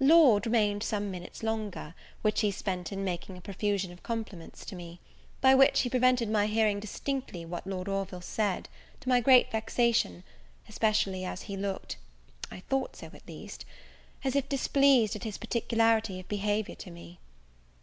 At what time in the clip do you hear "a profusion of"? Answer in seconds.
3.36-4.02